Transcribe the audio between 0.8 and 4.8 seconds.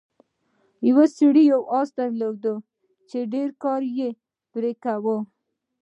یو سړي یو اس درلود چې ډیر کار یې پرې